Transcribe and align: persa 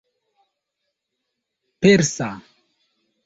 persa 1.81 2.31